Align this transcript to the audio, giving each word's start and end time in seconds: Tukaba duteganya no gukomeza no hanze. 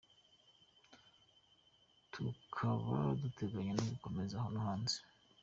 Tukaba 2.13 2.97
duteganya 3.21 3.73
no 3.77 3.85
gukomeza 3.91 4.35
no 4.53 4.61
hanze. 4.67 4.97